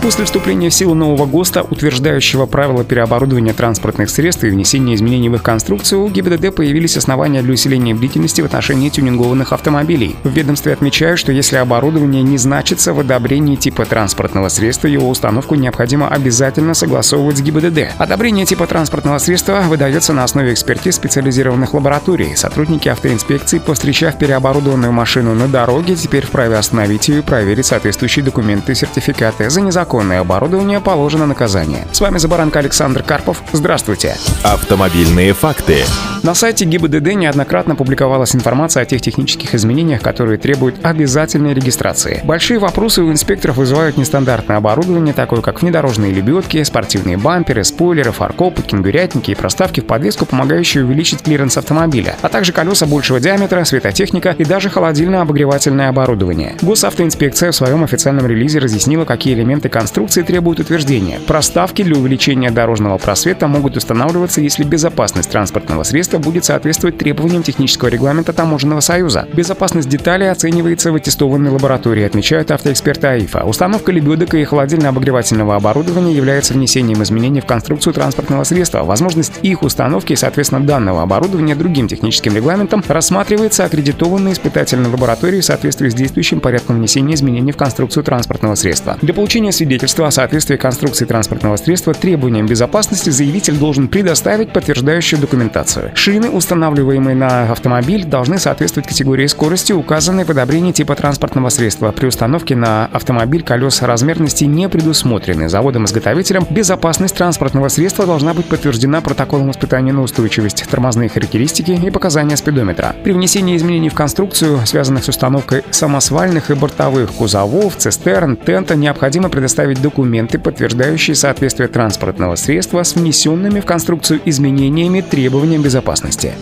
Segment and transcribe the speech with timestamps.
[0.00, 5.34] После вступления в силу нового ГОСТа, утверждающего правила переоборудования транспортных средств и внесения изменений в
[5.34, 10.14] их конструкцию, у ГИБДД появились основания для усиления бдительности в отношении тюнингованных автомобилей.
[10.22, 15.56] В ведомстве отмечают, что если оборудование не значится в одобрении типа транспортного средства, его установку
[15.56, 17.96] необходимо обязательно согласовывать с ГИБДД.
[17.98, 22.36] Одобрение типа транспортного средства выдается на основе экспертиз специализированных лабораторий.
[22.36, 28.72] Сотрудники автоинспекции, повстречав переоборудованную машину на дороге, теперь вправе остановить ее и проверить соответствующие документы
[28.72, 31.86] и сертификаты за незаконное незаконное оборудование положено наказание.
[31.92, 33.42] С вами За баранкой Александр Карпов.
[33.52, 34.16] Здравствуйте.
[34.44, 35.78] Автомобильные факты.
[36.22, 42.20] На сайте ГИБДД неоднократно публиковалась информация о тех технических изменениях, которые требуют обязательной регистрации.
[42.24, 48.62] Большие вопросы у инспекторов вызывают нестандартное оборудование, такое как внедорожные лебедки, спортивные бамперы, спойлеры, фаркопы,
[48.62, 54.34] кенгурятники и проставки в подвеску, помогающие увеличить клиренс автомобиля, а также колеса большего диаметра, светотехника
[54.36, 56.56] и даже холодильно-обогревательное оборудование.
[56.60, 61.20] Госавтоинспекция в своем официальном релизе разъяснила, какие элементы конструкции требуют утверждения.
[61.24, 67.86] Проставки для увеличения дорожного просвета могут устанавливаться, если безопасность транспортного средства будет соответствовать требованиям технического
[67.86, 69.28] регламента Таможенного союза.
[69.32, 73.44] Безопасность деталей оценивается в аттестованной лаборатории, отмечают автоэксперты АИФа.
[73.44, 78.82] Установка лебедок и холодильно-обогревательного оборудования является внесением изменений в конструкцию транспортного средства.
[78.82, 85.44] Возможность их установки и, соответственно, данного оборудования другим техническим регламентом рассматривается аккредитованной испытательной лабораторией в
[85.44, 88.98] соответствии с действующим порядком внесения изменений в конструкцию транспортного средства.
[89.02, 95.20] Для получения свидетельства свидетельства о соответствии конструкции транспортного средства требованиям безопасности заявитель должен предоставить подтверждающую
[95.20, 95.90] документацию.
[95.94, 101.92] Шины, устанавливаемые на автомобиль, должны соответствовать категории скорости, указанной в одобрении типа транспортного средства.
[101.92, 106.46] При установке на автомобиль колес размерности не предусмотрены заводом-изготовителем.
[106.48, 112.96] Безопасность транспортного средства должна быть подтверждена протоколом испытания на устойчивость, тормозные характеристики и показания спидометра.
[113.04, 119.28] При внесении изменений в конструкцию, связанных с установкой самосвальных и бортовых кузовов, цистерн, тента, необходимо
[119.28, 126.32] предоставить предоставить документы, подтверждающие соответствие транспортного средства с внесенными в конструкцию изменениями требованиям безопасности.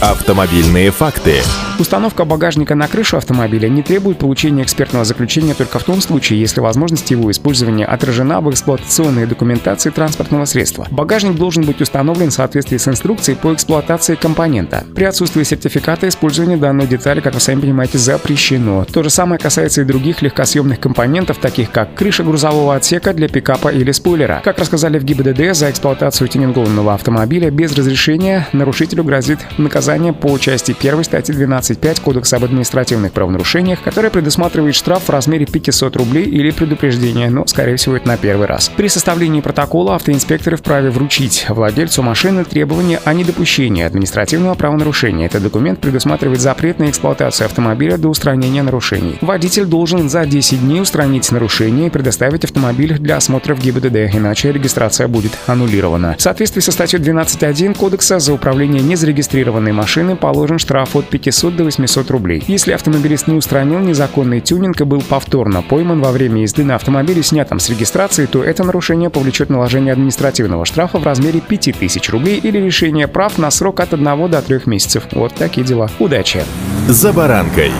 [0.00, 1.42] Автомобильные факты.
[1.78, 6.60] Установка багажника на крышу автомобиля не требует получения экспертного заключения только в том случае, если
[6.60, 10.86] возможность его использования отражена в эксплуатационной документации транспортного средства.
[10.90, 14.84] Багажник должен быть установлен в соответствии с инструкцией по эксплуатации компонента.
[14.94, 18.84] При отсутствии сертификата использование данной детали, как вы сами понимаете, запрещено.
[18.84, 23.28] То же самое касается и других легкосъемных компонентов, таких как крыша грузового грузового отсека для
[23.28, 24.40] пикапа или спойлера.
[24.44, 30.74] Как рассказали в ГИБДД, за эксплуатацию тюнингованного автомобиля без разрешения нарушителю грозит наказание по части
[30.78, 36.50] 1 статьи 12.5 Кодекса об административных правонарушениях, которая предусматривает штраф в размере 500 рублей или
[36.50, 38.70] предупреждение, но, скорее всего, это на первый раз.
[38.76, 45.26] При составлении протокола автоинспекторы вправе вручить владельцу машины требования о недопущении административного правонарушения.
[45.26, 49.18] Этот документ предусматривает запрет на эксплуатацию автомобиля до устранения нарушений.
[49.20, 54.52] Водитель должен за 10 дней устранить нарушение и предоставить автомобиль для осмотра в ГИБДД, иначе
[54.52, 56.14] регистрация будет аннулирована.
[56.18, 61.64] В соответствии со статьей 12.1 Кодекса за управление незарегистрированной машины положен штраф от 500 до
[61.64, 62.44] 800 рублей.
[62.46, 67.22] Если автомобилист не устранил незаконный тюнинг и был повторно пойман во время езды на автомобиле,
[67.22, 72.58] снятом с регистрации, то это нарушение повлечет наложение административного штрафа в размере 5000 рублей или
[72.58, 75.04] лишение прав на срок от 1 до 3 месяцев.
[75.12, 75.90] Вот такие дела.
[75.98, 76.44] Удачи!
[76.86, 77.72] За баранкой.